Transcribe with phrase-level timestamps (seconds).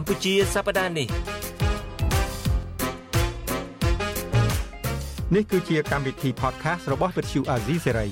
[0.00, 1.08] កម្ពុជាសប្តាហ៍នេះ
[5.34, 8.10] នេះគឺជាកម្មវិធី podcast របស់ Vuthu Azizi Serai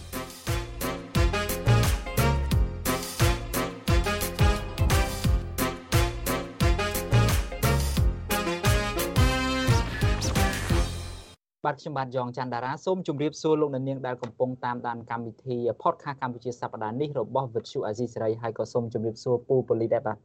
[11.64, 20.18] បាទខ្ញុំបាទយ៉ងច័ន្ទតារាសូមជម្រាបសួរលោកអ្នកនាងដែលកំពុងតាមដានកម្មវិធី podcast កម្ពុជាសប្តាហ៍នេះរបស់ Vuthu Azizi Serai ហើយក៏សូមជម្រាបសួរពូប៉ូលីដែរបាទ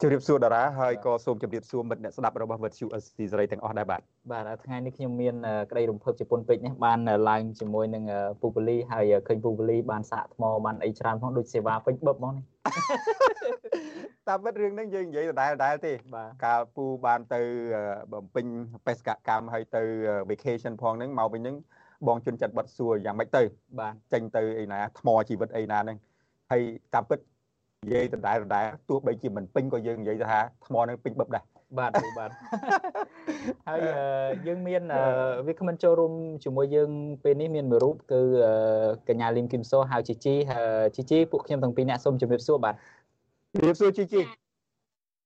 [0.00, 4.00] ជម្រាបសួរតារាហើយក៏សូមជម្រាបសួរមិត្តអ្នកស្ដាប់របស់វិទ្យុអេស៊ីសេរីទាំងអស់ដែរបាទ
[4.32, 5.34] បាទថ្ងៃនេះខ្ញុំមាន
[5.70, 6.98] ក្តីរំភើបជាពន់ពេជ្រនេះបាន
[7.28, 8.04] ឡើងជាមួយនឹង
[8.40, 12.44] ពូពូលីហើយឃើញពូពូលីបានសាកថ្មបានអីច្រើនផងដូចសេវាពេញបឹបហ្មងនេះ
[14.28, 17.40] តាមពិតរឿងហ្នឹងយើងនិយាយដដែលដដែលទេបាទកាលពូបានទៅ
[18.12, 18.46] បំពេញ
[18.86, 19.82] បេសកកម្មហើយទៅ
[20.30, 21.56] vacation ផងហ្នឹងមកវិញហ្នឹង
[22.06, 23.42] បងជន់ចិត្តបាត់សួរយ៉ាងម៉េចទៅ
[23.80, 25.98] បាទចេញទៅអីណាថ្មជីវិតអីណាហ្នឹង
[26.50, 26.62] ហើយ
[26.94, 27.18] តាមពិត
[27.84, 31.44] និយាយដដែលដដែលទោះបីជាមិនពេញក៏យើងនិយាយថាថ្មនឹងពេញបឹបដែរ
[31.78, 32.30] បាទបាទ
[33.68, 33.80] ហើយ
[34.46, 34.82] យើងមាន
[35.46, 36.12] វាគ្មិនចូលរួម
[36.44, 36.90] ជាមួយយើង
[37.24, 38.20] ពេលនេះមានមួយរូបគឺ
[39.08, 40.34] កញ្ញាលឹមគឹមសូហៅជីជី
[40.96, 42.74] ជីជីពួកខ្ញុំទាំងពីរអ្នកសូមជម្រាបសួរបាទ
[43.52, 44.20] ជម្រាបសួរជីជី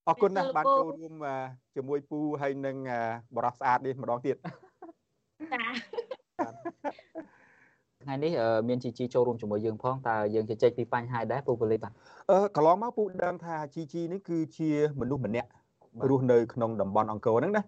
[0.08, 1.14] អរគុណណាស់បានចូលរួម
[1.74, 2.76] ជាមួយពូហើយនឹង
[3.36, 4.36] បរោះស្អាតនេះម្ដងទៀត
[5.52, 5.68] ចា
[8.02, 8.32] ថ្ងៃនេះ
[8.68, 11.92] មានជីជីចូលរួមជាមួយយើងផងតើយើងជជែកពីបញ្ហាដែរពូប៉ូលីបាទ
[12.30, 15.48] អឺកន្លងមកពូដឹងថាជីជីនេះគឺជាមនុស្សម្នាក់
[16.10, 17.62] រស់នៅក្នុងតំបន់អង្គរហ្នឹងណា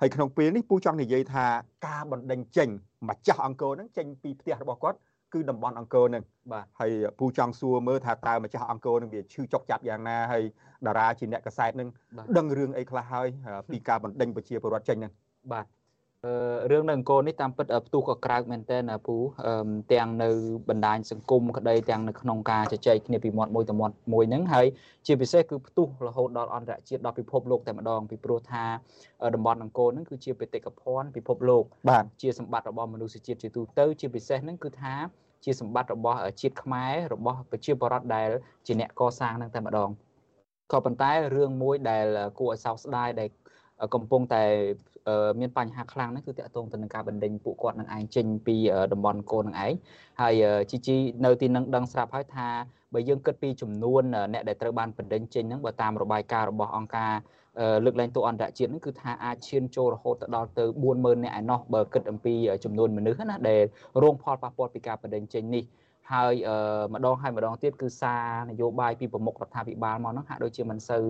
[0.00, 1.46] ហើយក្នុងពេលនេះពូចង់និយាយថា
[1.86, 2.68] ការបណ្ដេញចេញ
[3.08, 4.98] ម្ចាស់អង្គរហ្នឹងចេញពីផ្ទះរបស់គាត់
[5.34, 10.42] គឺតំបន់អង្គរហ្នឹងបាទហើយពូចង់សួរមើលថាតើម្ចាស់អង្គរហ្នឹងវាឈឺចុកចាប់យ៉ាងណាហើយ
[10.86, 11.88] តារាជាអ្នកកសែតហ្នឹង
[12.36, 13.28] ដឹងរឿងអីខ្លះហើយ
[13.72, 15.12] ពីការបណ្ដេញប្រជាពលរដ្ឋចេញហ្នឹង
[15.52, 15.66] បាទ
[16.70, 19.16] រឿងនៅអង្គរនេះតាមពិតផ្ទុះក៏ក្រើកមែនតើណាពូ
[19.92, 20.28] ទាំងនៅ
[20.68, 24.66] បណ្ដាញសង្គមក្តីទាំងនៅក្នុងការជជែកគ្នាពីមាត់មួយទៅមាត់មួយហ្នឹងហើយ
[25.06, 28.64] ជាពិសេសគឺផ្ទុះរហូតដល់អន្តរជាតិដល់ពិភពលោកតែម្ដងពីព្រោះថា
[29.34, 34.94] តំបន់អង្គរហ្នឹងគឺជាបេតិកភណ្ឌពិភពលោកបាទជាសម្បត្តិរបស់មនុស្សជាតិជាទូទៅជាពិសេសហ្នឹងគឺថា
[35.44, 38.28] ជាសម្បត្តិរបស់ជាតិខ្មែររបស់ប្រជាពលរដ្ឋដែល
[38.66, 39.90] ជាអ្នកកសាងហ្នឹងតែម្ដង
[40.72, 42.06] ក៏ប៉ុន្តែរឿងមួយដែល
[42.38, 43.28] គួរឲ្យសោកស្ដាយដែល
[43.94, 44.44] កំពុងតែ
[45.40, 48.56] មានបញ្ហាខ្លាំងហ្នឹងគឺតកតងទៅនឹងការបណ្ដេញពួកគាត់នឹងឯងចេញពី
[48.92, 49.72] តំបន់កូននឹងឯង
[50.20, 50.34] ហើយ
[50.70, 52.48] ជីជីនៅទីនឹងដឹងស្រាប់ហើយថា
[52.94, 57.12] បើយើងគិតពីចំនួនអ្នកដែលត្រូវបានបណ្ដេញចេញហ្នឹងបើតាមរបាយការណ៍របស់អង្គការ
[57.84, 62.34] លើកលែងទោសអន្តរជាតិហ្នឹងគឺថាអាចឈានចូលរហូតទៅដល់ទៅ40000នាក់ឯណោះបើគិតអំពី
[62.64, 63.62] ចំនួនមនុស្សណាដែល
[64.02, 65.64] រងផលប៉ះពាល់ពីការបណ្ដេញចេញនេះ
[66.12, 66.34] ហើយ
[66.94, 71.04] ម្ដងហើយម្ដងទៀតគឺសារនយោបាយពីប្រមុខរដ្ឋាភិបាលមកហ្នឹងហាក់ដូចជាមិនសូវ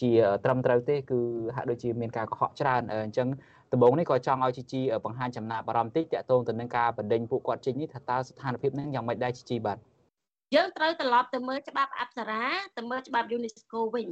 [0.00, 0.10] ជា
[0.44, 1.20] ត្រឹមត្រូវទេគឺ
[1.56, 3.28] ហាក់ដូចជាមានការកុហកច្រើនអញ្ចឹង
[3.72, 9.78] ដំបូងនេះក៏ចង់ឲ្យជីជីបង្ហាញចំណាប់អារម្មណ៍តិចតាក់ទងទៅនឹងការបណ្ដេញពួកគាត់ចេញនេះថាតើស្ថានភាពហ្នឹងយ៉ាងម៉េចដែរជីជីបាទ
[10.54, 12.42] យើងត្រូវត្រឡប់ទៅមើលច្បាប់អប្សរា
[12.76, 14.08] ទៅមើលច្បាប់ UNESCO វិញ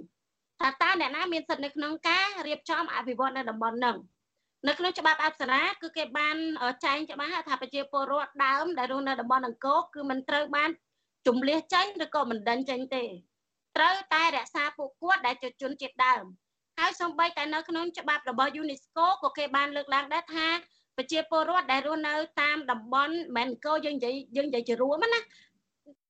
[0.61, 3.97] ថាតើអ្នកណាមានសិទ្ធិនៅក្នុងការរៀបចំអភិវឌ្ឍនៅតំបន់ហ្នឹង
[4.69, 6.37] នៅក្នុងច្បាប់អប្សរាគឺគេបាន
[6.85, 10.71] ចែងច្បាស់ថាប្រជាពលរដ្ឋដើមដែលរស់នៅតំបន់អង្គរគឺមិនត្រូវបាន
[11.27, 13.05] ជំលះចេញឬក៏មិនដេញចេញទេ
[13.77, 16.25] ត្រូវតែរក្សាពួកគាត់ដែលជាជនជាតិដើម
[16.79, 20.47] ហើយសូម្បីតែនៅក្នុងច្បាប់របស់ UNESCO ក៏គេបានលើកឡើងដែរថា
[20.97, 25.21] ប្រជាពលរដ្ឋដែលរស់នៅតាមតំបន់មិនអង្គរយើងនិយាយយើងនិយាយជារួមណា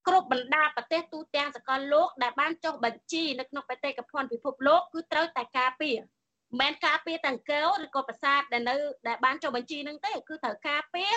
[0.06, 6.04] គ្រប់បណ្ដាប្រទេសទូទាំងសកលលោកដែលបានចុះបញ្ជីនៅក្នុងបេតិកភណ្ឌពិភពលោកគឺត្រូវតែការពារមិ
[6.56, 8.74] នមែនការពារទាំងកែវឬក៏ប្រាសាទដែលនៅ
[9.08, 11.12] ដែលបានចុះបញ្ជីនឹងទេគឺត្រូវការពារ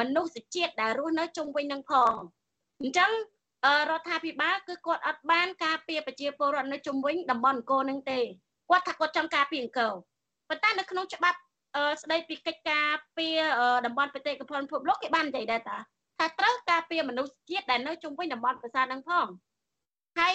[0.00, 2.12] មនុស្សជាតិដែលរស់នៅជុំវិញនឹងផង
[2.80, 3.10] អញ្ចឹង
[3.90, 8.20] រដ្ឋាភិបាលគឺគាត់អត់បានការពារប្រជាពលរដ្ឋនៅជុំវិញតំបន់អង្គរនឹងទេ
[8.70, 9.92] គាត់ថាគាត់ចង់ការពារអង្គរ
[10.48, 11.38] ប៉ុន្តែនៅក្នុងច្បាប់
[12.02, 12.86] ស្ដីពីកិច្ចការ
[13.16, 13.38] ពារ
[13.86, 15.78] តំបន់បេតិកភណ្ឌពិភពលោកគេបាននិយាយដែរតា
[16.18, 19.26] ថាត្រូវការពារមនុស្សជាតិដែលនៅជុំវិញតំបន់ប្រាសាទនឹងផង
[20.18, 20.34] ហើយ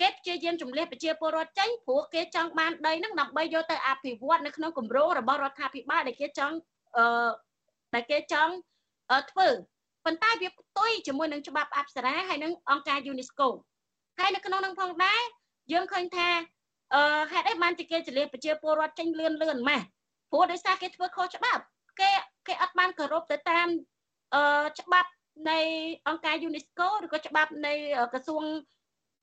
[0.00, 6.56] គេព្យាយាមជំលះប្រជាពលរដ្ឋចេញព្រោះគេចង់បានដីហ្នឹងដើម្បីយកទៅអភិវឌ្ឍនៅក្នុងគម្រោងរបស់រដ្ឋាភិបាលដែលគេចង់
[6.96, 7.28] អឺ
[7.94, 8.52] ដែលគេចង់
[9.30, 9.48] ធ្វើ
[10.04, 13.48] ប៉ុន្តែវាផ្ទុយជាមួយនឹងច្បាប់អប្សរាហើយនឹងអង្គការ UNESCO
[14.18, 15.22] ហើយនៅក្នុងនឹងផងដែរ
[15.72, 16.28] យើងឃើញថា
[16.94, 19.80] អឺហេតុអីបានជាគេចលៀសប្រជាពលរដ្ឋចេញលឿនលឿនម៉េះ
[20.30, 21.62] ព្រោះដោយសារគេធ្វើខុសច្បាប់
[22.00, 22.10] គេ
[22.46, 23.68] គេអត់បានគោរពទៅតាម
[24.34, 25.10] អឺច្បាប់
[25.50, 25.58] នៃ
[26.08, 27.72] អង្គការ UNESCO ឬក៏ច្បាប់នៃ
[28.12, 28.42] ក្រសួង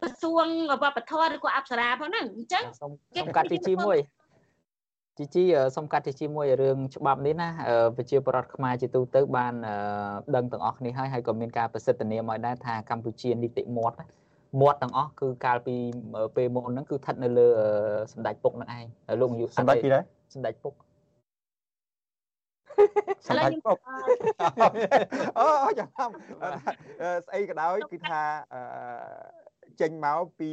[0.01, 0.45] ក្រសួង
[0.83, 2.63] វប្បធម៌ឬក៏អប្សរាផងហ្នឹងអញ្ចឹង
[3.15, 3.97] គេកាត់ទីជីមួយ
[5.19, 5.43] ជីជី
[5.75, 7.49] សុំកាត់ជីជាមួយរឿងច្បាប់នេះណា
[7.97, 9.53] ប្រជាពលរដ្ឋខ្មែរជាទូទៅបាន
[10.35, 13.95] ដឹងទាំងអស់គ្នាហើយហើយក៏មានការប្រសិទ្ធនាមឲ្យដែរថាកម្ពុជានីតិមាត់
[14.61, 15.75] មាត់ទាំងអស់គឺកាលពី
[16.35, 17.47] ពេលមុនហ្នឹងគឺស្ថិតនៅលើ
[18.13, 18.85] សម្ដេចពុកនឹងឯង
[19.21, 20.73] លោកយុសម្ដេចពីដែរសម្ដេចពុក
[23.27, 23.77] សម្ដេចពុក
[25.37, 25.89] អូចាំ
[27.25, 28.21] ស្អីក៏ដោយគឺថា
[29.81, 30.51] ចេញមកពី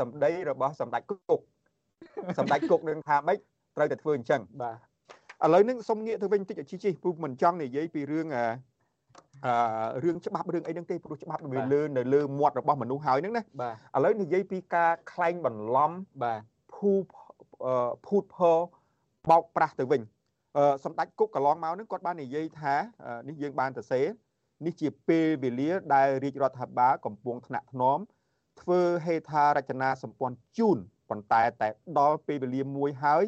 [0.00, 1.40] សម្ដីរបស់សម្ដេចគុក
[2.38, 3.38] សម្ដេចគុកនឹងថាម៉េច
[3.76, 4.76] ត្រូវតែធ្វើអញ្ចឹងបាទ
[5.44, 8.44] ឥឡូវនេះសុំងាកទៅវិញតិចជីជីព្រោះមិនចង់និយាយពីរឿងអឺ
[10.04, 15.90] រឿងច្បាប់រឿងអីហ្នឹងទេព្រោះច្បាប់វាលើនៅលើមាត់របស់មនុស្សហើយហ្នឹងណាបាទឥឡូវនិយាយពីការក្លែងបន្លំ
[16.22, 16.40] បាទ
[16.74, 16.90] ភូ
[18.06, 18.38] ភូតផ
[19.30, 20.02] បោកប្រាស់ទៅវិញ
[20.84, 22.74] សម្ដេចគុកកន្លងមកហ្នឹងគាត់បាននិយាយថា
[23.28, 24.00] នេះយើងបានទៅសេ
[24.66, 27.98] នេះជាពេលវេលាដែលរាជរដ្ឋាភិបាលកំពុងថ្នាក់ថ្នម
[28.60, 30.78] ធ្វើហេដ្ឋារចនាសម្ព័ន្ធជូន
[31.10, 31.68] ប៉ុន្តែតែ
[31.98, 33.24] ដល់ពេលវេលាមួយហើយ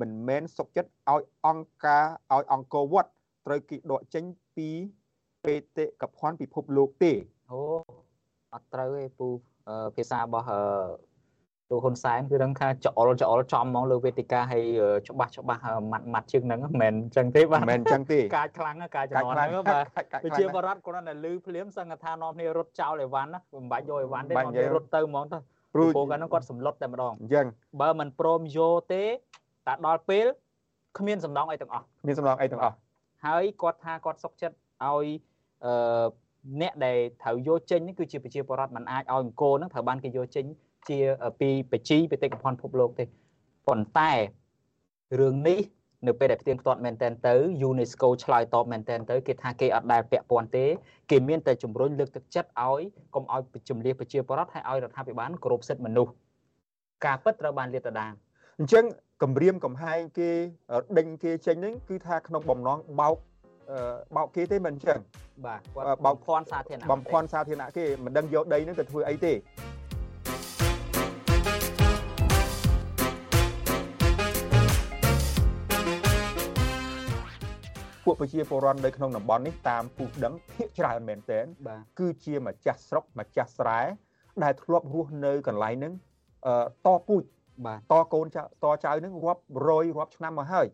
[0.00, 3.10] មិនមែនសុខចិត្តឲ្យអង្គការឲ្យអង្គរវត្ត
[3.46, 4.24] ត្រូវគេដកចេញ
[4.56, 4.68] ពី
[5.44, 7.12] បេតិកភណ្ឌពិភពលោកទេ
[7.50, 7.60] អូ
[8.54, 9.28] អត់ត្រូវទេពូ
[9.96, 10.46] ភាសារបស់
[11.70, 14.64] លោកហ៊ុនសែនគឺដឹងថាច្អល់ច្អល់ចំហ្មងលើវេទិកាហើយ
[15.08, 15.60] ច្បាស់ច្បាស់
[15.92, 19.84] ម៉ាត់ម៉ាត់ជាងហ្នឹងមិនមែនអញ្ចឹងទេបាទមិនមែនអញ្ចឹងទេការខ្លាំងការចំនួនហ្នឹងបាទ
[20.24, 25.38] ប្រជាបរតគ្រាន់តែលឺភ្លាមសង្កថានាំគ្នារត់ចោលអីវ៉ាន់ណាមិនបាច់យកអីវ៉ាន់ទេនាំគ្នារត់ទៅហ្មងទៅ
[25.74, 27.46] ព្រោះកាលហ្នឹងគាត់សម្លុតតែម្ដងអញ្ចឹង
[27.80, 29.02] បើមិនព្រមយកទេ
[29.66, 30.26] តែដល់ពេល
[30.98, 32.76] គ្មានសំណងអីទាំងអស់គ្មានសំណងអីទាំងអស់
[33.26, 35.06] ហើយគាត់ថាគាត់សុកចិត្តឲ្យ
[35.64, 36.06] អឺ
[36.60, 40.44] អ្នកដែលត្រូវយកចេញនេះគឺជាប្រជាពលរដ្ឋមិនអាចឲ្យអង្គរហ្នឹងត្រូវបានគេយកចេញ
[40.88, 40.98] ជា
[41.40, 43.04] ពីបជីបេតិកភណ្ឌពិភពលោកទេ
[43.66, 44.12] ប៉ុន្តែ
[45.20, 45.60] រឿងនេះ
[46.06, 47.34] នៅពេលដែលផ្ទៀងផ្ទាត់មែនតែនទៅ
[47.68, 50.64] UNESCO ឆ្លើយតបមែនតែនទៅគេថាគេអត់ដែលពាក់ព័ន្ធទេ
[51.10, 52.82] គេមានតែជំរុញលើកទឹកចិត្តឲ្យ
[53.14, 56.12] កុំឲ្យជំនះប្រជាពលរដ្ឋហើយឲ្យរដ្ឋាភិបាលគោរពសិទ្ធិមនុស្ស
[57.04, 58.12] ការពិតត្រូវបានលាតត្រដាង
[58.58, 58.84] អញ្ចឹង
[59.22, 60.30] គម្រាមកំហែងគេ
[60.98, 63.16] ដេញគេចេញហ្នឹងគឺថាក្នុងបំណងបោក
[64.16, 64.98] បោកគេទេមិនអញ្ចឹង
[65.46, 69.32] បាទគាត់បោកភ័ណ្ឌសាធារណៈបំភ័ណ្ឌសាធារណៈគេមិនដឹងយកដីហ្នឹងទៅធ្វើអីទេ
[78.04, 81.44] ពួកប្រជាពលរដ្ឋនៅក្នុងតំបន់នេះតាមពុះដឹងភាគច្រើនមែនទែន
[81.98, 83.80] គឺជាម្ចាស់ស្រុកម្ចាស់ស្រែ
[84.42, 85.92] ដែលធ្លាប់រស់នៅកន្លែងហ្នឹង
[86.86, 87.24] តពូជ
[87.66, 90.66] បាទតកូនចៅតចៅហ្នឹងរាប់រយរាប់ឆ្នាំមកហើយ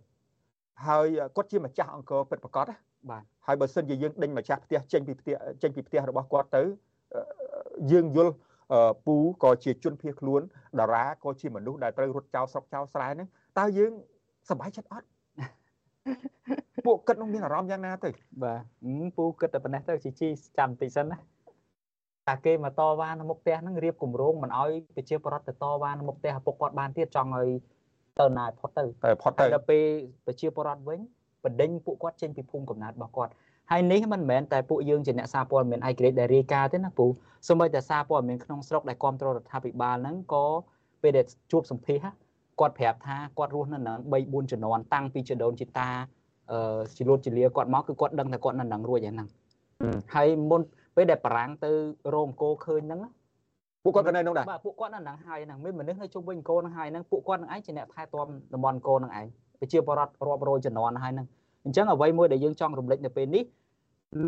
[0.87, 2.77] ហើយគាត់ជាម្ចាស់អង្គរពិតប្រាកដណា
[3.11, 6.63] បាទហើយបើសិនជាយើងដេញម្ចាស់ផ្ទះចេញពីផ្ទះចេញពីផ្ទះរបស់គាត់ទៅ
[7.93, 8.35] យើងយល់
[9.07, 10.43] ពូក៏ជាជនភៀសខ្លួន
[10.79, 13.29] តារាក៏ជាមនុស្សដែលត្រូវរត់ចោលស្រុកចោលស្រែហ្នឹង
[13.59, 13.93] តើយើង
[14.49, 15.07] សប្បាយចិត្តអត់
[16.87, 18.11] ពួកគិតនោះមានអារម្មណ៍យ៉ាងណាទៅ
[18.43, 18.61] បាទ
[19.17, 20.29] ពូគិតតែប៉ុណ្ណេះទៅជីជី
[20.59, 21.17] ចាំតិចសិនណា
[22.29, 27.51] តែគេមកតវ៉ានៅមុខផ្ទះហ្នឹងរៀបគម្រោងមិនអោយប្រជាពលរដ្ឋទៅតវ៉ានៅមុខផ្ទះឪពុកគាត់បានទៀតចង់ឲ្យ
[28.21, 29.85] ទៅណាផុតទៅទៅផុតទៅដល់ពេល
[30.27, 31.01] ប្រជាពលរដ្ឋវិញ
[31.45, 33.33] បណ្ដេញពួកគាត់ចេញពីភូមិកំណើតរបស់គាត់
[33.71, 37.07] ហើយនេះមិនមែនតែពួកយើងជាអ្នកសារព័ត៌មានឯករាជ្យដែលរាយការណ៍ទេណាពូ
[37.49, 40.47] សូម្បីតែសារព័ត៌មានក្នុងស្រុកដែលគ្រប់គ្រងរដ្ឋាភិបាលហ្នឹងក៏
[41.03, 41.99] ពេលដែលជួបសម្ភាស
[42.61, 45.89] គាត់ប្រាប់ថាគាត់រស់នៅនឹង3 4ជំនាន់តាំងពីចដូនជីតា
[46.53, 49.29] អឺជាលួតជាលាគាត់មកគឺគាត់ដឹងថាគាត់នៅនឹងរួចហ្នឹង
[50.15, 50.61] ហើយមុន
[50.99, 51.71] ពេលដែលបារាំងទៅ
[52.15, 53.01] រោមអង្គឃើញហ្នឹង
[53.85, 59.27] ពួកគាត់ក៏នៅនោះដែរបាទពួកគាត់នៅនឹងហើយហ្នឹងមានមនុស្សនៅជុំវិញអង្គហ្នឹងហើយហ្នឹងពួកគាត់នឹងឯងជាអ្នកថែទាំតំបន់អង្គហ្នឹងឯង
[59.61, 61.27] ប្រជាពលរដ្ឋរាប់រយជំនាន់ហើយហ្នឹង
[61.65, 63.45] អញ្ចឹងអ្វីមួយដែលយើងចង់រំលឹកនៅពេលនេះ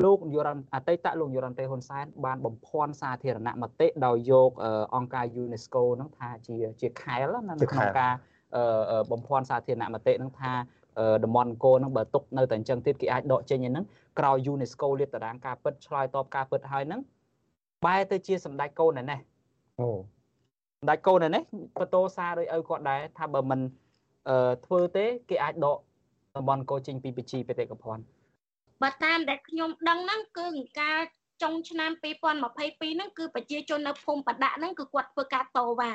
[0.02, 4.50] លោកនយោរដ្ឋអតីតលោកនយោរដ្ឋមន្ត្រីហ៊ុនសែនបានបំភាន់សាធារណមតិដោយយក
[4.94, 8.12] អង្គការ UNESCO ហ្នឹងថាជាជាខែលនៅក្នុងការ
[9.10, 10.52] បំភាន់សាធារណមតិហ្នឹងថា
[11.24, 13.84] តំបន់អង្គរហ្នឹងបើទុកនៅតែអញ្ចឹងទៀតគេអាចដកចេញឯហ្នឹង
[14.18, 17.00] ក្រោយ UNESCO លាតត្រដាងការពិតឆ្លើយតបការពិតហើយហ្នឹង
[17.86, 19.20] បែរទៅជាសម្ដេចកូនណែនេះ
[19.80, 19.88] អូ
[20.80, 21.42] សម្ដេចកូនណែនេះ
[21.78, 23.60] បន្ទោសារដោយឪគាត់ដែរថាបើមិន
[24.28, 25.78] អឺធ្វើទេគេអាចដក
[26.36, 28.02] តំបន់កោចេញពីបជីបេតិកភណ្ឌ
[28.82, 30.46] បើតាមដែលខ្ញុំដឹងហ្នឹងគឺ
[30.80, 31.00] កាល
[31.42, 35.92] ចុងឆ្នាំ2022ហ្នឹងគឺប្រជាជននៅភូមិបដាក់ហ្នឹងគឺគាត់ធ្វើការតវ៉ា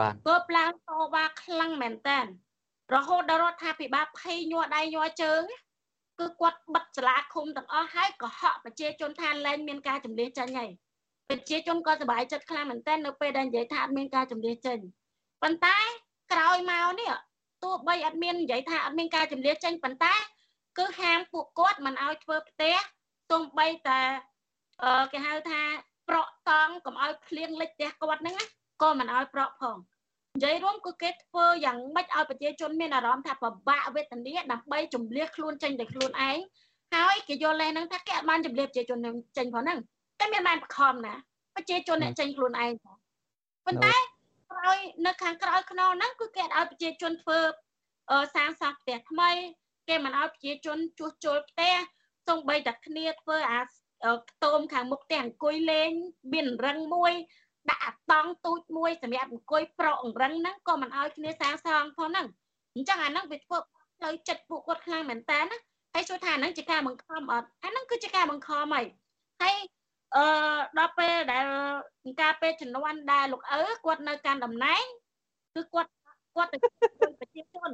[0.00, 2.20] បាទធ្វើឡើងតវ៉ាខ្លាំងមែនតើ
[2.94, 5.42] រហូតដល់រដ្ឋាភិបាលភ័យញ័រដៃញ័រជើង
[6.20, 10.70] គឺគាត់បិទសាលាឃុំទាំងអស់ហើយកុហកប្រជាជនថាលែងមានការចម្លៀសចេញហើយ
[11.28, 14.78] ប្រជាជនក៏សប្បាយចិត្តខ្លាំងមែនតើនៅពេលដែលនិយាយថាអត់មានការចម្លៀសចេញ
[15.42, 15.78] ប៉ុន្តែ
[16.32, 17.12] ក្រោយមកនេះ
[17.62, 20.14] ទោះបីអត់មាននិយាយថាអត់មានការចម្លៀសចេញប៉ុន្តែ
[20.78, 22.76] គឺហាមពួកគាត់មិនឲ្យធ្វើផ្ទះ
[23.30, 24.00] ទោះបីតែ
[25.12, 25.60] គេហៅថា
[26.08, 28.36] ប្រក់តង់កុំឲ្យភ្លៀងលិចផ្ទះគាត់ហ្នឹង
[28.82, 29.76] ក៏មិនឲ្យប្រក់ផង
[30.36, 36.38] និយាយរួមគឺគេធ្វើយ៉ាងម៉េចឲ្យប្រជាជនមានអារម្មណ៍ថាពិបាកវេទនាដើម្បីជំលះខ្លួនចេញដោយខ្លួនឯង
[36.94, 38.98] ហើយគេយល់លេហ្នឹងថាគេអត់បានជំលះប្រជាជន
[39.36, 39.78] ចេញផងហ្នឹង
[40.20, 41.14] តែមានបានបខំណា
[41.54, 42.96] ប្រជាជនអ្នកចេញខ្លួនឯងផង
[43.66, 43.94] ប៉ុន្តែ
[44.50, 47.38] ក្រោយនៅខាងក្រោយខ្នងហ្នឹងគឺគេឲ្យប្រជាជនធ្វើ
[48.34, 49.30] សាងសង់ផ្ទះថ្មី
[49.88, 51.74] គេមិនឲ្យប្រជាជនជួសជុលផ្ទះ
[52.28, 53.62] សូម្បីតែគ្នាធ្វើអា
[54.30, 55.90] ខ្ទមខាងមុខផ្ទះអង្គុយលេង
[56.32, 57.12] មានរឹងមួយ
[57.70, 62.26] ដាក់អាតង់ទូចមួយសម្រាប់អង្គុយប្រក់អង្រឹងហ្នឹងក៏មិនឲ្យគ្នាសាងសង់ផងហ្នឹង
[62.74, 63.58] អញ្ចឹងអាហ្នឹងវាធ្វើ
[63.98, 65.58] ផ្លូវចិត្តពួកគាត់ខ្លាំងមែនតើណា
[65.94, 68.86] ហើយជួយថាអាហ្នឹងជាការបង្ខំអត់អាហ្នឹងគឺជាការបង្ខំហើយ
[69.42, 69.54] ហើយ
[70.16, 70.24] អឺ
[70.78, 71.46] ដល់ពេលដែល
[72.22, 74.84] ការពេលជំនាន់ដែលលោកឪគាត់នៅកាន់តំណែង
[75.54, 75.90] គឺគាត់
[76.34, 77.70] គាត់ទៅជួយប្រជាជន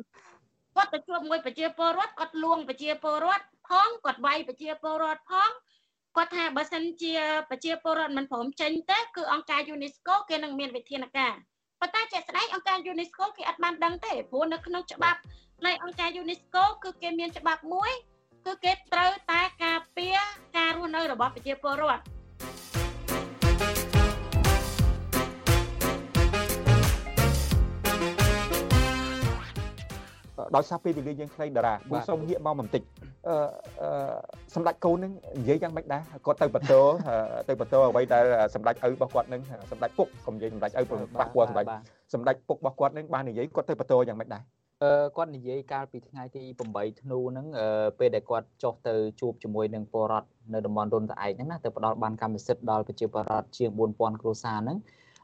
[0.75, 5.51] គាត់ទៅជួបមួយប្រជាពលរដ្ឋគាត់លួងប្រជាពលរដ្ឋផងគាត់វាយប្រជាពលរដ្ឋផង
[6.17, 7.15] គាត់ថាបើសិនជា
[7.51, 11.35] ប្រជាពលរដ្ឋមិនព្រមចេញទេគឺអង្គការ UNESCO គេនឹងមានវិធានការ
[11.81, 15.19] ប៉ុន្តែជាក់ស្ដែងអង្គការ UNESCO គេអត់បានដឹងទេព្រោះនៅក្នុងច្បាប់
[15.67, 17.93] នៃអង្គការ UNESCO គឺគេមានច្បាប់មួយ
[18.47, 20.19] គឺគេត្រូវតែការពារ
[20.57, 22.03] ការរស់នៅរបស់ប្រជាពលរដ្ឋ
[30.57, 32.83] ដោយសារពេលវេលាយើងខ្លីតារាបងសូមងាកមកបន្តិច
[33.29, 33.37] អឺ
[34.55, 36.75] សម្ដេចកូននឹងនិយាយយ៉ាងម៉េចដែរគាត់ទៅបន្ត
[37.49, 41.67] ទៅបន្តអ្វីដែលសម្ដេចឪរបស់គាត់នឹងសម្ដេចពុកកុំនិយាយសម្ដេចឪប៉ះពាល់សម្ដេច
[42.15, 44.43] សម្ដេចពុករបស់គាត់នឹងបាននិយាយគាត់ទៅបន្តយ៉ាងម៉េចដែរ
[44.83, 47.47] អឺគាត់និយាយកាលពីថ្ងៃទី8ធ្នូហ្នឹង
[47.99, 54.79] ពេលដែលគាត់ចុះទៅជួបជាមួយនឹងពលរដ្ឋនៅតំបន់រុនត្អែកហ្នឹងណាទៅផ្ដល់បានកម្មសិទ្ធិដល់ប្រជាពលរដ្ឋជាង4000គ្រួសារហ្នឹង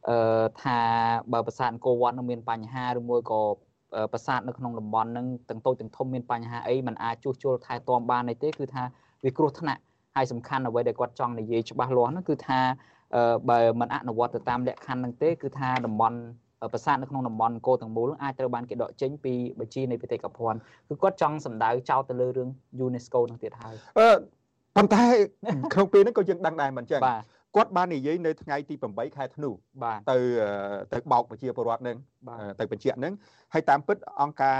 [0.08, 0.80] អឺថា
[1.32, 3.40] បើប្រាសាទអង្គរវត្តនឹងមានបញ្ហាឬមួយក៏
[4.12, 8.82] ប្រាសាទនៅក្នុងតំបន់ហ្នឹងទាំងតូចទាំងធំមានបញ្ហាអីมันអាចជួសជុលថែទាំបានអីទេគឺថា
[9.24, 9.80] វាគ្រោះថ្នាក់
[10.16, 12.60] ហើយសំខាន់អ្វីដែលគាត់ចង់និយាយច្បាស់លាស់ហ្នឹងគឺថា
[13.50, 16.18] បើមិនអនុវត្តទៅតាមលក្ខខណ្ឌហ្នឹងទេគឺថាតំបន់
[16.72, 22.48] ប្រាសាទនៅក្នុងតំបន់កោទាំងមូលអាចត្រូវបានគេដកចេញពីបញ្ជីនៃបេតិកភណ្ឌគឺគាត់ចង់សម្ដៅចោទទៅលើរឿង
[22.84, 24.08] UNESCO នឹងទៀតហើយអឺ
[24.76, 25.02] ប៉ុន្តែ
[25.72, 27.20] ក្នុងពេលហ្នឹងក៏យើងដឹងដែរមិនចឹងបាទ
[27.56, 29.50] គាត់បាននិយាយនៅថ្ងៃទី8ខែធ្នូ
[29.84, 30.18] បាទទៅ
[30.92, 31.96] ទៅបោកប្រជាពលរដ្ឋនឹង
[32.60, 33.12] ទៅបញ្ជាក់នឹង
[33.54, 34.58] ហើយតាមពិតអង្គការ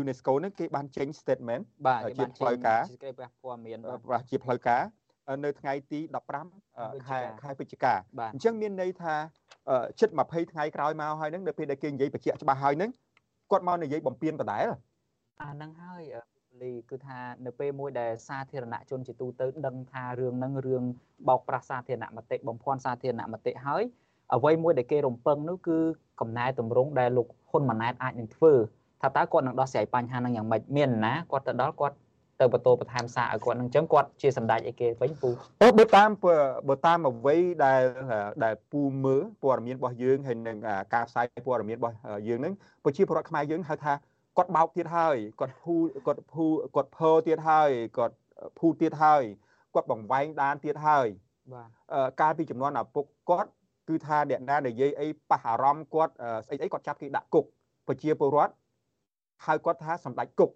[0.00, 3.10] UNESCO នឹងគេបានចេញ statement បាទជាផ្លូវការសេចក្តី
[3.42, 3.78] ព័ត៌មាន
[4.10, 4.82] បាទជាផ្លូវការ
[5.44, 6.00] នៅថ្ងៃទី
[6.54, 7.94] 15ខែខែវិច្ឆិកា
[8.32, 9.14] អញ្ចឹងមានន័យថា
[10.00, 12.90] ជិត20ថ្ងៃក្រោយមកហើយនឹងនៅពេលដែលគេនិយាយបញ្ជាក់ច្បាស់ហើយនឹង
[13.50, 14.66] គាត់មកនិយាយបំពេញដដែល
[15.42, 16.02] អាហ្នឹងហើយ
[16.62, 20.82] លីគឺថានៅពេលមួយដែលសាធារណជនជាទូទៅដឹងថារឿងហ្នឹងរឿង
[21.28, 23.82] បោកប្រាស់សាធារណមតិបំភាន់សាធារណមតិហើយ
[24.34, 25.78] អ្វីមួយដែលគេរំពឹងនោះគឺ
[26.20, 28.52] កំណែតម្រង់ដែលលោកហ៊ុនម៉ាណែតអាចនឹងធ្វើ
[29.02, 31.96] ថាតើគាត់នឹងដោះស្រាយបញ្ហាហ្នឹងយ៉ាងម៉េចមានណាគាត់ទៅដល់គាត់
[32.40, 35.30] ទៅបន្តបន្ថែមសារឲ្យគាត់នឹងអញ្ចឹងគាត់ជាសម្ដេចអីគេវិញពូ
[35.62, 36.10] អូបើតាម
[36.68, 37.82] បើតាមអ្វីដែល
[38.44, 40.56] ដែលពូមើលព័ត៌មានរបស់យើងហើយនឹង
[40.94, 41.94] ការផ្សាយព័ត៌មានរបស់
[42.28, 42.52] យើងនឹង
[42.84, 43.92] ប្រជាពលរដ្ឋខ្មែរយើងហៅថា
[44.36, 45.74] គាត់បោកទៀតហើយគាត់ភូ
[46.06, 46.44] គាត់ភូ
[46.76, 48.16] គាត់ភើទៀតហើយគាត់
[48.58, 49.22] ភូទៀតហើយ
[49.74, 51.06] គាត់បង្វែងដានទៀតហើយ
[51.52, 51.68] បាទ
[52.20, 53.50] កាលពីចំនួនឪពុកគាត់
[53.88, 56.12] គឺថាអ្នកណានិយាយអីប៉ះអារម្មណ៍គាត់
[56.46, 57.44] ស្អីអីគាត់ចាប់គេដាក់គុក
[57.86, 58.52] ប្រជាពលរដ្ឋ
[59.46, 60.50] ហៅគាត់ថាសម្ដេចគុក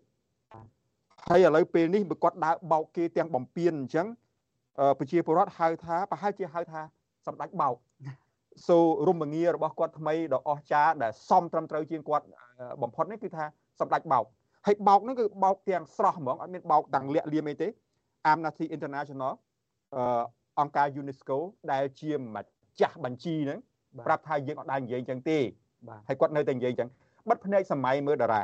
[1.26, 4.06] ហើយឥឡូវពេលនេះបើគាត់ដើរបោកគេទាំងបំពេញអញ្ចឹង
[4.98, 6.80] ប្រជាពលរដ្ឋហៅថាប្រហែលជាហៅថា
[7.26, 7.74] សម្ដេចបោក
[8.68, 12.24] សូរមងាររបស់គាត់ថ្មីដ៏អស្ចារ្យដែលសមត្រឹមត្រូវជាងគាត់
[12.82, 13.44] បំផុតនេះគឺថា
[13.80, 14.24] សម្ដេចបោក
[14.66, 17.68] ហើយបោកហ្នឹងគឺបោកទាំងស្រស់ហ្មងអត់មានបោកទាំងលាក់លៀមអីទេ
[18.30, 19.32] Amnesty International
[20.60, 21.36] អង្គការ UNESCO
[21.72, 23.58] ដែលជាម្ចាស់បញ្ជីហ្នឹង
[24.06, 25.38] ប្រាប់ថាយើងអត់ដែរនិយាយអញ្ចឹងទេ
[26.08, 26.90] ហើយគាត់នៅតែនិយាយអញ្ចឹង
[27.28, 28.42] បិទភ្នែកសម័យមើលតារា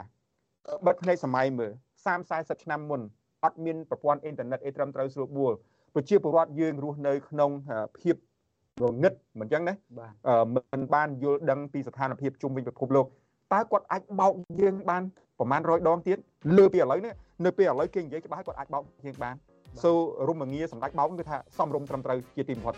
[0.86, 1.72] បិទភ្នែកសម័យមើល
[2.06, 3.00] 30 40ឆ្នាំមុន
[3.44, 5.52] អត់មានប្រព័ន្ធអ៊ីនធឺណិតអីត្រឹមត្រូវស្រួលបួល
[5.94, 7.50] ប្រជាពលរដ្ឋយើងរស់នៅក្នុង
[8.00, 8.16] ភាព
[8.82, 9.74] ងងឹតមិនអញ្ចឹងណា
[10.72, 13.06] មិនបានយល់ដឹងពីស្ថានភាពជុំវិញពិភពលោក
[13.52, 15.02] តើគាត់អាចបោកយើងបាន
[15.38, 16.18] ប្រហែល100ដងទៀត
[16.56, 17.12] លើពីឥឡូវនេះ
[17.44, 19.34] នៅពេលឥឡូវគេនិយាយច្បាស់គាត់អាចបោកយើងបាន
[19.82, 19.92] សូ
[20.28, 22.74] រមងាសម្ដេចបោកគឺថាសំរុំត្រឹមត្រូវជាទីបំផុត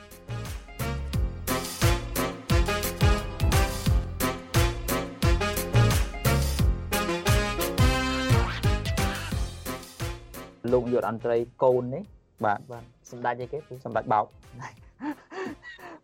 [10.72, 12.02] លោកយុទ្ធអន្តរីកូននេះ
[12.44, 14.24] បាទបាទសម្ដេចអីគេសម្ដេចបោក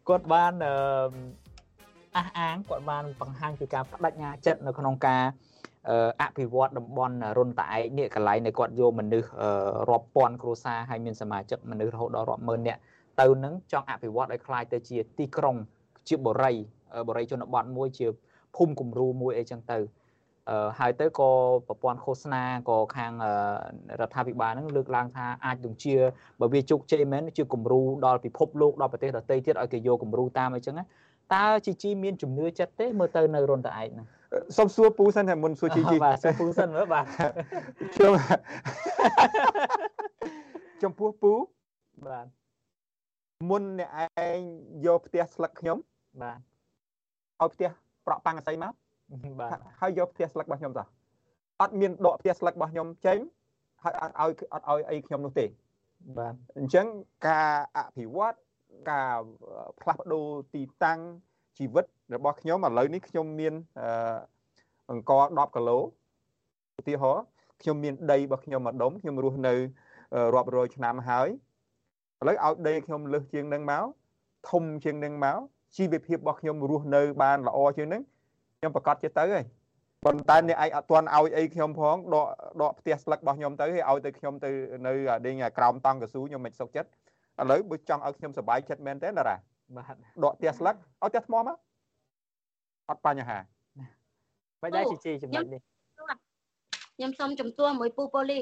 [0.08, 0.74] គាត់បានអឺ
[2.17, 5.23] អះអាងគាត់បានបង្ហាញពីការបដិញ្ញាចិត្តនៅក្នុងការ
[6.21, 9.29] អភិវឌ្ឍតំបន់រុនតាឯកនេះកន្លែងនៃគាត់យកមនុស្ស
[9.89, 12.79] រាប់ពាន់គ្រួសារហើយមានសមាជិកមនុស្សរហូតដល់រាប់ម៉ឺននាក់
[13.21, 15.55] ទៅនឹងចង់អភិវឌ្ឍឲ្យคล้ายទៅជាទីក្រុង
[16.07, 16.55] ជាបរិយ
[17.09, 18.07] បរិយជនបទមួយជា
[18.55, 19.79] ភូមិគំរូមួយអីចឹងទៅ
[20.79, 21.29] ហើយទៅក៏
[21.67, 23.11] ប្រព័ន្ធឃោសនាក៏ខាង
[24.01, 25.95] រដ្ឋាភិបាលហ្នឹងលើកឡើងថាអាចនឹងជា
[26.41, 30.85] បើវាជោគជ័យមែនជាគំរូដល់ពិភពលោកដល់ប្រទេសដទៃទៀតឲ្យគេយកគំរូតាមអីចឹងណា
[31.32, 34.06] តើជីជីមានជំនឿចិត្តទេមើលទៅនៅរុនតឯកហ្នឹង
[34.56, 37.04] សុំសួរពូសិនតែមុនសួរជីជីបាទសួរពូសិនមើលបាទ
[37.94, 38.12] ខ្ញុំ
[40.82, 41.32] ចំពោះពូ
[42.06, 42.26] បាទ
[43.50, 43.90] មុនអ្នក
[44.26, 44.38] ឯង
[44.86, 45.78] យកផ្ទះស្លឹកខ្ញុំ
[46.22, 46.38] បាទ
[47.42, 47.68] ឲ្យផ្ទះ
[48.06, 48.72] ប្រក់ប៉ាំងអស័យមក
[49.40, 50.86] បាទហើយយកផ្ទះស្លឹករបស់ខ្ញុំតោះ
[51.60, 53.18] អត់មានដកផ្ទះស្លឹករបស់ខ្ញុំចេញ
[53.82, 55.46] ហើយអត់ឲ្យអត់ឲ្យអីខ្ញុំនោះទេ
[56.18, 56.86] បាទអញ្ចឹង
[57.28, 58.36] ការអភិវឌ្ឍ
[58.90, 59.18] ការ
[59.80, 60.98] ផ្លាស់ប្ដូរទីតាំង
[61.58, 63.54] ជីវិតរបស់ខ្ញុំឥឡូវនេះខ្ញុំមាន
[64.90, 65.78] អង្គ10គីឡូ
[66.78, 67.24] ឧទាហរណ៍
[67.62, 69.54] ខ្ញុំមានដីរបស់ខ្ញុំមួយដុំខ្ញុំរស់នៅ
[70.34, 71.28] រាប់រយឆ្នាំហើយ
[72.20, 73.84] ឥឡូវឲ្យដីខ្ញុំលើសជាងនឹងមក
[74.50, 75.38] ធំជាងនឹងមក
[75.76, 78.02] ជីវភាពរបស់ខ្ញុំរស់នៅបានល្អជាងនឹង
[78.58, 79.44] ខ្ញុំប្រកាសជាទៅហើយ
[80.04, 82.26] ប៉ុន្តែអ្នកឯងអត់ទាន់ឲ្យអីខ្ញុំផងដក
[82.62, 84.50] ដកផ្ទះស្លឹករបស់ខ្ញុំទៅឲ្យឲ្យទៅខ្ញុំទៅ
[84.86, 84.92] នៅ
[85.26, 86.88] ដេញក្រោមតង់កស៊ូខ្ញុំមិនសុខចិត្ត
[87.41, 89.35] ឥឡូវបើចង់ឲ្យខ្ញុំសប្បាយចិត្តមែនទេតារា
[89.75, 91.57] បាទដកផ្ទះស្លឹកឲ្យផ្ទះថ្មមក
[92.89, 93.37] អត់បញ្ហា
[94.63, 95.61] មិនដែរជីជីចំណុចនេះ
[96.95, 98.41] ខ្ញុំសូមជំទាស់មួយពូប៉ូលី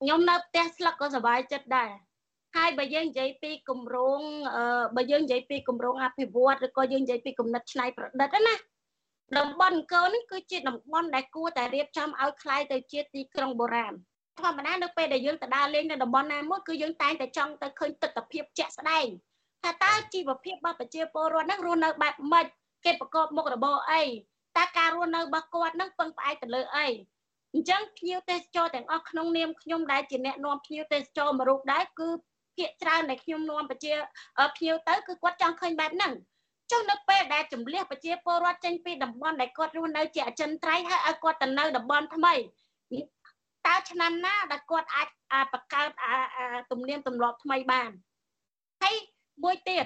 [0.00, 1.90] ខ្ញុំនៅផ្ទះស្លឹកក៏សប្បាយចិត្តដែរ
[2.56, 4.20] ហើយបើយើងនិយាយពីគម្រោង
[4.96, 8.54] បើយើងនិយាយពីគម្រោងអភិវឌ្ឍឬក៏យើងនិយាយពីគំនិតច្នៃប្រឌិតណា
[9.38, 13.94] តំបន់អង្គរនេះគឺជាតំបន់ដែលគួរតែរៀបចំឲ្យคล้ายទៅជាទីក្រុងបុរាណ
[14.39, 19.05] ធម្មតានៅពេលដែលយើងទៅដើរលេងនៅតំបន់ណាមួយគឺយើងតែងតែចង់ទៅឃើញទស្សនវិជ្ជាជាក់ស្ដែង
[19.63, 22.45] ថាតើជីវភាពរបស់ប្រជាពលរដ្ឋហ្នឹងរស់នៅបែបម៉េច
[22.85, 24.03] គេប្រកបមុខរបរអី
[24.57, 26.87] តើការរស់នៅរបស់គាត់ហ្នឹងពឹងផ្អែកទៅលើអី
[27.53, 32.09] អញ្ចឹងភ្ញៀវទេសចរទាំងអស់ក្នុងនាមខ្ញុំដែលជាអ្នកនាំភ្ញៀវទេសចរមួយរូបដែរគឺ
[32.55, 33.93] ភាគច្រើនដែលខ្ញុំនាំប្រជា
[34.55, 36.13] ភ្ញៀវទៅគឺគាត់ចង់ឃើញបែបហ្នឹង
[36.71, 42.33] ចុះនៅពេលដែលចម្លៀសប្រជាពលរដ្ឋចេញពីតំបន់ដែលគាត់រស់នៅជាអចិន្ត្រៃយ៍ហើយឲ្យគាត់ទៅនៅតំបន់ថ្មី
[43.67, 45.07] តើឆ្នាំណាដែលគាត់អាច
[45.53, 45.89] បង្កើត
[46.71, 47.91] ទំនៀមទម្លាប់ថ្មីបាន
[48.81, 48.95] ហើយ
[49.43, 49.85] មួយទៀត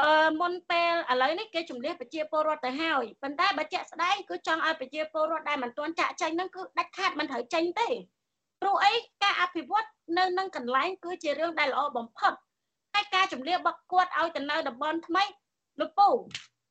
[0.00, 7.88] អឺមុនពេលឥឡូវនេះគេជំលះប្រជាពលរដ្ឋទៅហើយប៉ុន្តែបើជាក់ស្ដែងគឺចង់ឲ្យប្រជាពលរដ្ឋដែលមិនទាន់ចាក់ចេញហ្នឹងគឺដាច់ខាតមិនត្រូវចេញទេ
[8.60, 9.88] ព្រោះអីការអភិវឌ្ឍ
[10.18, 12.32] នៅនឹងកន្លែងគឺជារឿងដែលល្អបំផុត
[12.94, 15.24] ហើយការជំលះបកគាត់ឲ្យទៅនៅតំបន់ថ្មី
[15.80, 16.08] លោកពូ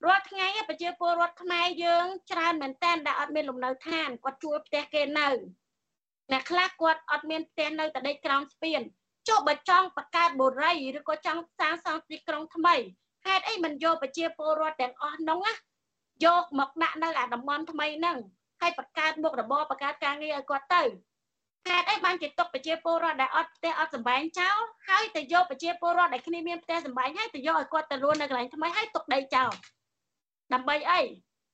[0.06, 5.30] រាល់ថ្ងៃប្រជាពលរដ្ឋខ្មែរយើងច្រើនមែនតើដែលអត់មានលំនៅឋានគាត់ជួលផ្ទះគេនៅ
[6.32, 8.82] អ្នកខ្លះគាត់អត់មានផ្ទះនៅតែដេកក្រោមស្ពាន
[9.28, 12.76] ចុះបើចង់បង្កើតបុរីឬក៏ចង់សាងសង់ទីក្រុងថ្មី
[13.26, 15.54] ហេតុអីមិនយកប្រជាពលរដ្ឋទាំងអស់នោះណា
[16.26, 18.18] យកមកដាក់នៅអាតំបន់ថ្មីហ្នឹង
[18.62, 20.84] ហើយបង្កើតមុខរបរបង្កើតការងារឲ្យគាត់ទៅ
[21.68, 24.58] ហេតុអីបានជាទុកប្រជាពលរដ្ឋដែលអត់ផ្ទះអត់សម្បែងចោល
[24.90, 29.52] ហើយទៅយកប្រជាពលរដ្ឋដែលគ្នាមានផ្ទះសម្បែងហើយទៅយកឲ្យគាត់ទៅរស់នៅកន្លែងថ្មីហើយទុកដីចោល
[30.54, 31.02] ដើម្បីអី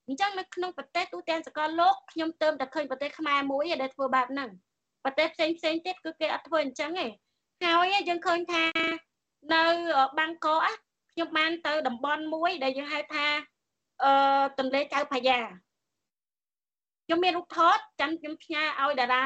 [0.07, 4.49] អញ្ចឹងនៅក្នុងប្រទេសទូទាំងសកលលោកខ្ញុំទើបតែឃើញប្រទេសខ្មែរមួយដែលធ្វើបែបហ្នឹង
[5.03, 7.07] ប្រទេសផ្សេងផ្សេងទៀតគឺគេអត់ធ្វើអញ្ចឹងទេ
[7.63, 8.63] ហើយយើងឃើញថា
[9.53, 9.63] នៅ
[10.19, 10.61] បាងកក
[11.11, 13.25] ខ្ញុំបានទៅតំបន់មួយដែលយើងហៅថា
[14.03, 14.11] អឺ
[14.59, 15.39] ទន្លេចៅផាយ៉ា
[17.05, 19.23] ខ្ញុំមានរូបថតចាំខ្ញុំផ្ញើឲ្យតារា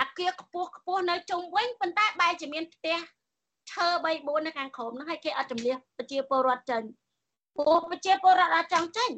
[0.00, 2.98] អាគារខ្ពស់ខ្ពស់នៅជុំវិញប៉ុន្តែបែរជាមានផ្ទះ
[3.70, 6.82] ឈើ3 4នៅខាងក្រោមហ្នឹងហើយគេអត់ចម្លៀសប្រជាពលរដ្ឋចេញ
[7.56, 9.10] ព្រោះប្រជាពលរដ្ឋអត់ចង់ចេញ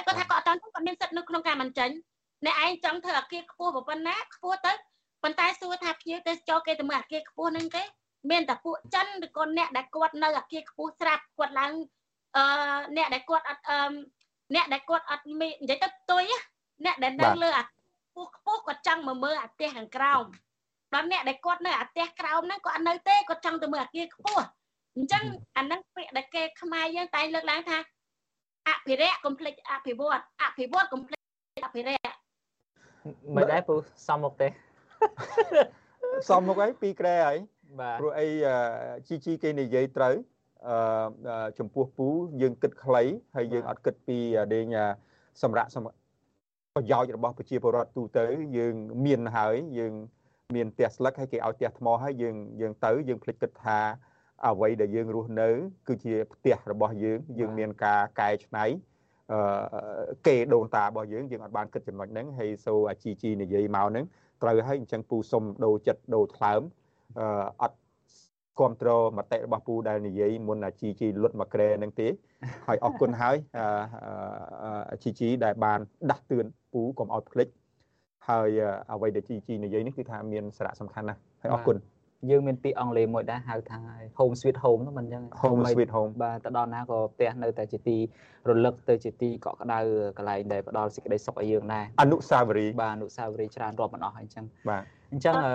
[0.00, 1.90] តែគាត់ថាគាត់អត់ចង់គាត់មានសិទ្ធិនៅក្នុងការមិនចេញ
[2.46, 4.72] អ្នកឯងចង់ធ្វើអាគារខ្ពស់ប៉ុណ្ណាខ្ពស់ទៅ
[5.22, 7.82] ប៉ុន្តែសួរថាភ្ញៀវទេសចរគេទៅមើលអាគារខ្ពស់ហ្នឹងទេ
[8.30, 11.72] មានតែពួកចិនឬក៏អ្នកដែលគាត់នៅអាគារខ្ពស់ស្រាប់គាត់ឡើង
[12.36, 12.44] អឺ
[12.96, 13.78] អ្នកដែលគាត់អត់អឺ
[14.54, 16.24] អ្នកដែលគាត់អត់មាននិយាយទៅផ្ទុយ
[16.84, 20.24] អ្នកដែលនៅលើអាខ្ពស់ខ្ពស់គាត់ចង់មកមើលអាផ្ទះខាងក្រោម
[20.94, 24.44] ដល់អ្នកដែលគាត់នៅអាផ្ទះក្រោមហ្នឹងគាត់អត់នៅទេគាត់ចង់ទៅមើលអាគារខ្ពស់
[24.96, 25.24] អញ្ចឹង
[25.56, 27.78] អាហ្នឹងពាក្យដែលគេខ្មែរយើងតែលើកឡើងថា
[28.70, 31.20] អភិរក្សកុំភ្លេចអភិវឌ្ឍអភិវឌ្ឍកុំភ្លេច
[31.66, 32.14] អភិរក្ស
[33.36, 33.74] មិនដែរពូ
[34.08, 34.48] សំមុខទេ
[36.30, 37.38] សំមុខអីពីរក្រែហើយ
[37.80, 38.26] បាទព្រោះអី
[39.08, 40.14] ជីជីគេនិយាយត្រូវ
[40.68, 42.08] អឺចំពោះពូ
[42.42, 43.02] យើងគិតខ្លី
[43.36, 44.18] ហើយយើងអត់គិតពី
[44.54, 44.74] ដេញ
[45.42, 45.70] សម្រាប់
[46.76, 48.24] ប្រយោជន៍របស់ប្រជាពលរដ្ឋទូទៅ
[48.56, 48.74] យើង
[49.06, 49.92] មានហើយយើង
[50.56, 53.78] មានផ្ទះស្លឹកហើយគេឲ្យផ្ទះថ្មហើយយើងយើងទៅយើងភ្លេចគិតថា
[54.46, 55.48] អ្វីដែលយើងរស់នៅ
[55.88, 58.64] គឺជាផ្ទះរបស់យើងយើងមានការកែច្នៃ
[59.32, 59.40] អឺ
[60.26, 64.04] គេដូនតារបស់យើងយើងអត់បានគិតចំណុចហ្នឹងហើយសូអាជីជីនិយាយមកហ្នឹង
[64.42, 66.60] ត្រូវហើយអញ្ចឹងពូសុំដូរចិត្តដូរថ្លើម
[67.62, 67.76] អត់
[68.58, 72.08] គ្រប់គ្រងមតិរបស់ពូដែលនិយាយមុនអាជីជីលុតមកក្រែនឹងទេ
[72.66, 73.36] ហើយអរគុណហើយ
[75.02, 77.48] ជីជីដែលបានដាស់តឿនពូកុំឲ្យភ្លេច
[78.28, 78.48] ហើយ
[78.92, 81.76] អ្វីដែលជីជីនិយាយនេះគឺថាមានសារៈសំខាន់ណាស់ហើយអរគុណ
[82.30, 83.80] យើងមានពាក្យអង់គ្លេសមួយដែរហៅថា
[84.18, 87.96] home sweet home ហ្នឹងមិនអញ្ចឹង home sweet home បាទទៅដល់ណាក៏ផ្ទះនៅតែជាទី
[88.48, 89.78] រលឹកទៅជាទីកក់ក្ដៅ
[90.16, 95.52] កន្លែងដែលផ្ដល់សេចក្តីសុខឲ្យយើងដែរអនុស្សាវរីយ៍បាទអនុស្សាវរីយ៍ច្រើនរាប់មិនអស់អញ្ចឹងបាទអញ្ចឹងអឺ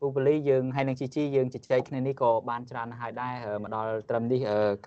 [0.00, 4.40] ពូបលីយើងហើយនឹងជីជីយើងជជែកគ្នានេះក៏បានច្រើនហើយដែរមកដល់ត្រឹមនេះ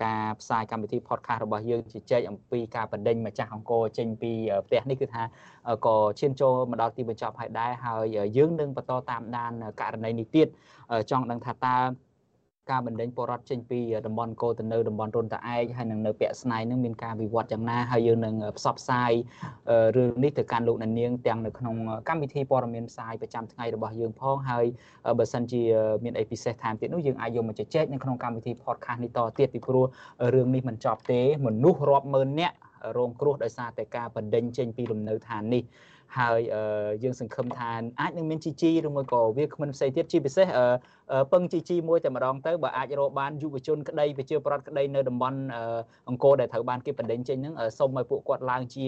[0.04, 4.32] ការផ្សាយកម្មវិធី podcast របស់យើងជជែកអំពីការបណ្ដេញម្ចាស់អង្គរចេញពី
[4.66, 5.22] ផ្ទះនេះគឺថា
[5.86, 8.04] ក៏ឈានចូលមកដល់ទីបញ្ចប់ហើយដែរហើយ
[8.36, 10.48] យើងនឹងបន្តតាមដានករណីនេះទៀត
[11.10, 11.76] ចង់ដឹងថាតើ
[12.70, 19.12] ការបណ្ដេញពលរដ្ឋចេញពីតំបន់កោទៅនៅតំបន់រុនតាឯកហើយនឹងនៅពាក់ស្នៃនឹងមានការវិវត្តយ៉ាងណាហើយយើងនឹងផ្សព្វផ្សាយ
[19.96, 21.76] រឿងនេះទៅកាន់លោកអ្នកនាងទាំងនៅក្នុង
[22.08, 24.64] កម្មវិធីព័ត៌មានផ្សាយប្រចាំថ្ងៃរបស់យើងផងហើយ
[25.18, 25.62] បើសិនជា
[26.04, 29.84] មានអីពិសេសថែមទៀតនោះយើងអាចយកមកជជែកនៅក្នុងកម្មវិធី podcast នេះតទៀតពីព្រោះ
[30.34, 32.56] រឿងនេះមិនចប់ទេមនុស្សរាប់ម៉ឺននាក់
[32.98, 35.62] រងគ្រោះដោយសារតែការបណ្ដេញចេញពីលំនៅឋាននេះ
[36.18, 36.38] ហើយ
[37.02, 40.46] យើងសង្ឃឹមថាអាចនឹងមាន GG ឬមួយក៏វាគ្មិនផ្សេងទៀតជាពិសេស
[41.32, 45.38] ពឹង GG មួយតែម្ដងទៅបើអាចរកបានយុវជនក្តីប្រជាប្រដ្ឋក្តីនៅតំបន់
[46.08, 48.86] អង្គរដែលត្រូវបានគេបណ្ដេញចេញហ្នឹងសូមឲ្យពួកគាត់ឡើងជា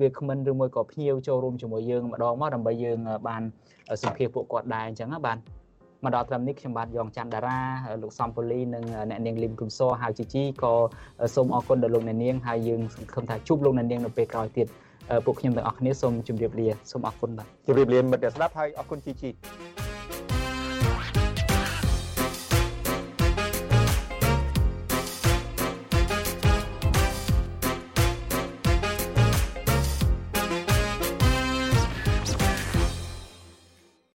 [0.00, 3.42] វាគ្មិនឬមួយក៏ភ្ញៀវចូលរួមជាមួយយើងម្ដងមកដើម្បីយើងបាន
[4.02, 5.38] សម្ភាសពួកគាត់ដែរអញ្ចឹងណាបាទ
[6.04, 7.60] មកដល់ត្រឹមនេះខ្ញុំបាទយ៉ងច័ន្ទតារា
[8.02, 10.74] លោកសំពូលីនិងអ្នកនាងលឹមគុំសហៅជីជីក៏
[11.34, 14.66] សូមអរគុណដល់លោកអ្នកនាងហើយយើងសង្ឃឹមថាជួបលោកអ្នកនាងនៅពេលក្រោយទៀត
[15.26, 19.30] ពួកខ្ញុំទាំងអស់គ្នាសូមជម្រាបលាសូមអរគុណបាទជម្រាបលាមិត្តអ្នកស្ដាប់ហើយអរគុណជីជី